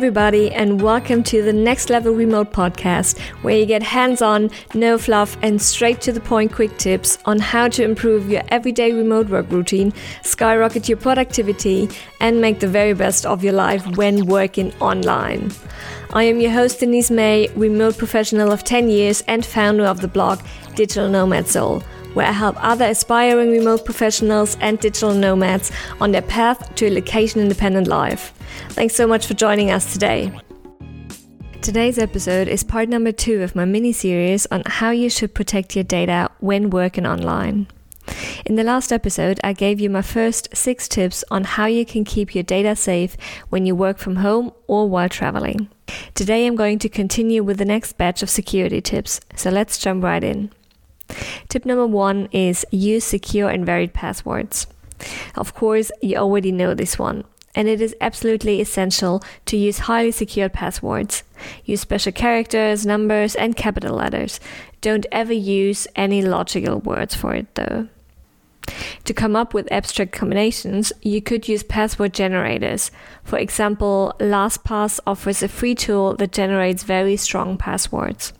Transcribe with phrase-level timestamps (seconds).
[0.00, 4.96] everybody, and welcome to the Next Level Remote podcast, where you get hands on, no
[4.96, 9.28] fluff, and straight to the point quick tips on how to improve your everyday remote
[9.28, 9.92] work routine,
[10.22, 11.86] skyrocket your productivity,
[12.18, 15.52] and make the very best of your life when working online.
[16.14, 20.08] I am your host, Denise May, remote professional of 10 years and founder of the
[20.08, 20.40] blog
[20.76, 21.82] Digital Nomad Soul
[22.14, 26.90] where I help other aspiring remote professionals and digital nomads on their path to a
[26.90, 28.32] location independent life.
[28.70, 30.32] Thanks so much for joining us today.
[31.62, 35.76] Today's episode is part number two of my mini series on how you should protect
[35.76, 37.66] your data when working online.
[38.46, 42.04] In the last episode, I gave you my first six tips on how you can
[42.04, 43.16] keep your data safe
[43.50, 45.68] when you work from home or while traveling.
[46.14, 50.02] Today, I'm going to continue with the next batch of security tips, so let's jump
[50.02, 50.50] right in.
[51.48, 54.66] Tip number one is use secure and varied passwords.
[55.36, 60.12] Of course, you already know this one, and it is absolutely essential to use highly
[60.12, 61.22] secured passwords.
[61.64, 64.40] Use special characters, numbers, and capital letters.
[64.80, 67.88] Don't ever use any logical words for it though.
[69.04, 72.90] To come up with abstract combinations, you could use password generators.
[73.24, 78.32] For example, LastPass offers a free tool that generates very strong passwords.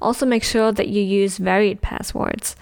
[0.00, 2.56] Also, make sure that you use varied passwords.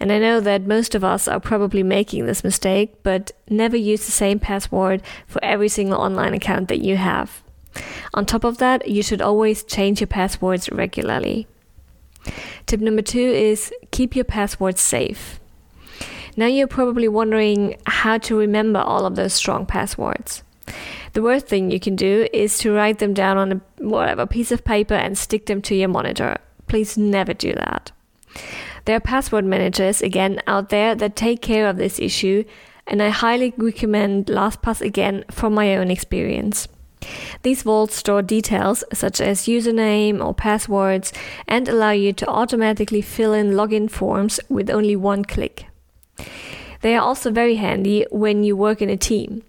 [0.00, 4.04] And I know that most of us are probably making this mistake, but never use
[4.04, 7.42] the same password for every single online account that you have.
[8.14, 11.46] On top of that, you should always change your passwords regularly.
[12.66, 15.40] Tip number two is keep your passwords safe.
[16.36, 20.42] Now you're probably wondering how to remember all of those strong passwords.
[21.12, 24.52] The worst thing you can do is to write them down on a whatever piece
[24.52, 26.38] of paper and stick them to your monitor.
[26.68, 27.92] Please never do that.
[28.84, 32.44] There are password managers again out there that take care of this issue,
[32.86, 36.66] and I highly recommend LastPass again from my own experience.
[37.42, 41.12] These vaults store details such as username or passwords
[41.46, 45.66] and allow you to automatically fill in login forms with only one click.
[46.80, 49.42] They are also very handy when you work in a team.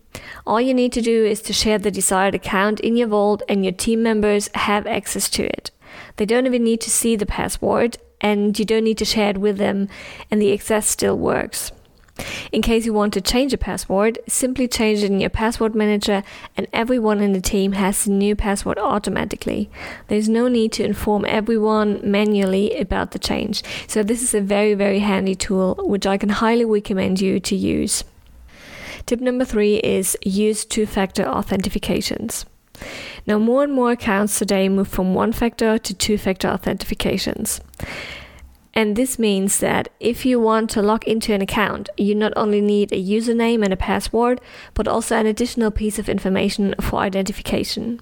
[0.46, 3.64] All you need to do is to share the desired account in your vault and
[3.64, 5.72] your team members have access to it.
[6.18, 9.38] They don't even need to see the password and you don't need to share it
[9.38, 9.88] with them
[10.30, 11.72] and the access still works.
[12.52, 16.24] In case you want to change a password, simply change it in your password manager
[16.56, 19.70] and everyone in the team has the new password automatically.
[20.10, 23.64] There's no need to inform everyone manually about the change.
[23.88, 27.56] So this is a very, very handy tool which I can highly recommend you to
[27.56, 28.04] use.
[29.06, 32.46] Tip number three is use two factor authentications.
[33.28, 37.60] Now, more and more accounts today move from one factor to two factor authentications.
[38.74, 42.60] And this means that if you want to log into an account, you not only
[42.60, 44.42] need a username and a password,
[44.74, 48.02] but also an additional piece of information for identification.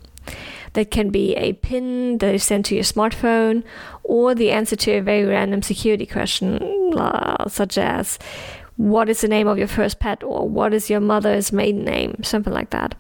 [0.73, 3.63] That can be a PIN that is sent to your smartphone,
[4.03, 8.17] or the answer to a very random security question, uh, such as
[8.77, 12.23] what is the name of your first pet, or what is your mother's maiden name,
[12.23, 12.95] something like that.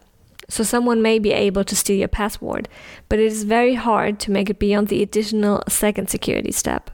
[0.49, 2.67] So someone may be able to steal your password,
[3.07, 6.91] but it is very hard to make it beyond the additional second security step.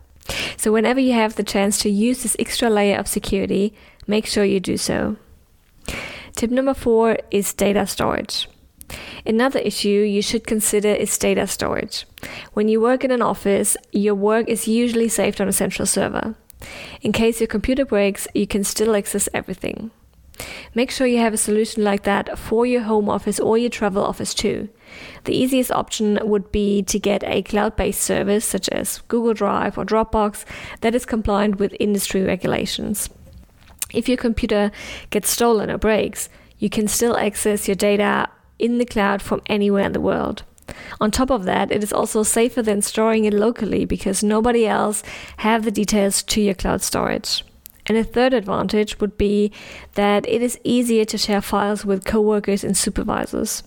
[0.58, 3.74] So whenever you have the chance to use this extra layer of security,
[4.06, 5.16] make sure you do so.
[6.36, 8.48] Tip number four is data storage.
[9.26, 12.06] Another issue you should consider is data storage.
[12.54, 16.36] When you work in an office, your work is usually saved on a central server.
[17.02, 19.92] In case your computer breaks, you can still access everything.
[20.76, 24.04] Make sure you have a solution like that for your home office or your travel
[24.04, 24.70] office too.
[25.24, 29.78] The easiest option would be to get a cloud based service such as Google Drive
[29.78, 30.46] or Dropbox
[30.82, 33.10] that is compliant with industry regulations.
[33.94, 34.72] If your computer
[35.10, 36.30] gets stolen or breaks,
[36.60, 38.30] you can still access your data
[38.60, 40.44] in the cloud from anywhere in the world.
[41.00, 45.04] On top of that, it is also safer than storing it locally because nobody else
[45.38, 47.44] have the details to your cloud storage.
[47.86, 49.52] And a third advantage would be
[49.94, 53.64] that it is easier to share files with coworkers and supervisors.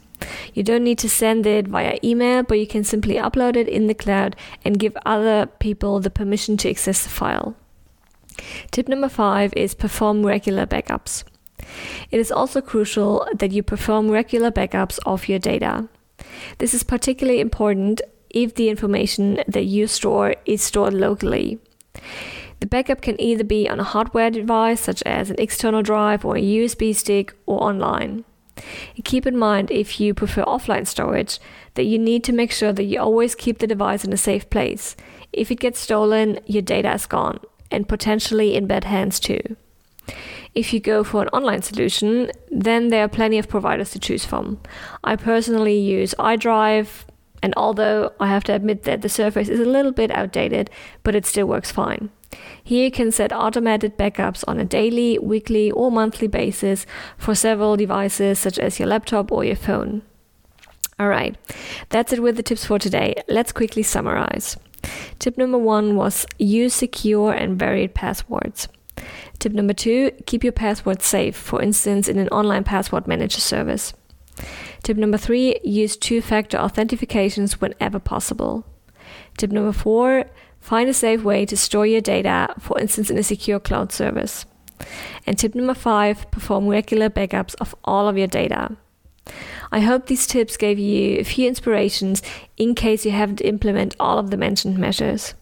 [0.53, 3.87] You don't need to send it via email, but you can simply upload it in
[3.87, 7.57] the cloud and give other people the permission to access the file.
[8.71, 11.25] Tip number five is perform regular backups.
[12.11, 15.89] It is also crucial that you perform regular backups of your data.
[16.59, 18.01] This is particularly important
[18.31, 21.59] if the information that you store is stored locally.
[22.61, 26.37] The backup can either be on a hardware device, such as an external drive or
[26.37, 28.25] a USB stick, or online.
[29.05, 31.39] keep in mind, if you prefer offline storage,
[31.75, 34.49] that you need to make sure that you always keep the device in a safe
[34.51, 34.95] place.
[35.33, 37.41] If it gets stolen, your data is gone,
[37.71, 39.57] and potentially in bad hands too.
[40.55, 44.25] If you go for an online solution, then there are plenty of providers to choose
[44.25, 44.61] from.
[45.05, 47.05] I personally use iDrive,
[47.43, 50.69] and although I have to admit that the surface is a little bit outdated,
[51.03, 52.11] but it still works fine.
[52.63, 56.87] Here you can set automated backups on a daily, weekly, or monthly basis
[57.17, 60.03] for several devices such as your laptop or your phone.
[61.01, 61.37] Alright,
[61.89, 63.15] that's it with the tips for today.
[63.29, 64.57] Let's quickly summarize.
[65.19, 68.69] Tip number one was use secure and varied passwords.
[69.41, 73.95] Tip number two, keep your passwords safe, for instance, in an online password manager service.
[74.83, 78.67] Tip number three, use two factor authentications whenever possible.
[79.39, 80.27] Tip number four,
[80.61, 84.45] find a safe way to store your data, for instance, in a secure cloud service.
[85.27, 88.77] And tip number five, perform regular backups of all of your data.
[89.73, 92.23] I hope these tips gave you a few inspirations
[92.59, 95.35] in case you haven't implemented all of the mentioned measures.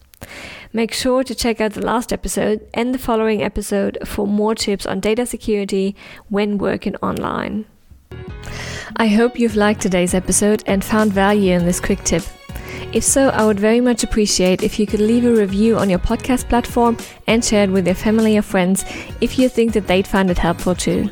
[0.71, 4.85] Make sure to check out the last episode and the following episode for more tips
[4.85, 5.95] on data security
[6.29, 7.65] when working online.
[8.95, 12.23] I hope you've liked today's episode and found value in this quick tip.
[12.93, 15.99] If so, I would very much appreciate if you could leave a review on your
[15.99, 18.85] podcast platform and share it with your family or friends
[19.21, 21.09] if you think that they'd find it helpful too.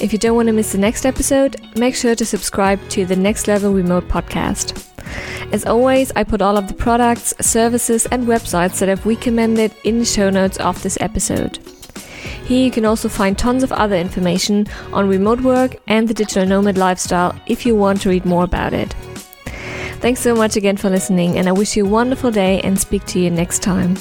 [0.00, 3.16] If you don't want to miss the next episode, make sure to subscribe to the
[3.16, 4.85] Next Level Remote podcast.
[5.52, 9.98] As always, I put all of the products, services, and websites that I've recommended in
[9.98, 11.58] the show notes of this episode.
[12.44, 16.46] Here you can also find tons of other information on remote work and the digital
[16.46, 18.94] nomad lifestyle if you want to read more about it.
[20.00, 23.04] Thanks so much again for listening, and I wish you a wonderful day and speak
[23.06, 23.96] to you next time.